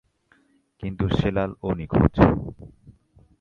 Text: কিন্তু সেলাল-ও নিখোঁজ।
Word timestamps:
কিন্তু 0.83 1.05
সেলাল-ও 1.17 1.69
নিখোঁজ। 1.79 2.13